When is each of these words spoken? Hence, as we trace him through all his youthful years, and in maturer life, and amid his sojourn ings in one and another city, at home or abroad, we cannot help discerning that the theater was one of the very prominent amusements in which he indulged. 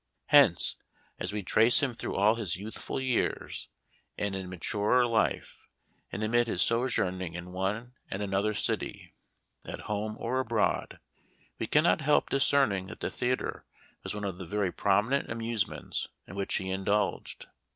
Hence, 0.29 0.77
as 1.19 1.31
we 1.31 1.43
trace 1.43 1.83
him 1.83 1.93
through 1.93 2.15
all 2.15 2.33
his 2.33 2.55
youthful 2.55 2.99
years, 2.99 3.69
and 4.17 4.33
in 4.33 4.49
maturer 4.49 5.05
life, 5.05 5.67
and 6.11 6.23
amid 6.23 6.47
his 6.47 6.63
sojourn 6.63 7.21
ings 7.21 7.37
in 7.37 7.51
one 7.51 7.93
and 8.09 8.23
another 8.23 8.55
city, 8.55 9.13
at 9.63 9.81
home 9.81 10.17
or 10.19 10.39
abroad, 10.39 10.99
we 11.59 11.67
cannot 11.67 12.01
help 12.01 12.31
discerning 12.31 12.87
that 12.87 12.99
the 13.01 13.11
theater 13.11 13.67
was 14.03 14.15
one 14.15 14.23
of 14.25 14.39
the 14.39 14.47
very 14.47 14.71
prominent 14.71 15.29
amusements 15.29 16.07
in 16.25 16.33
which 16.35 16.55
he 16.55 16.71
indulged. 16.71 17.45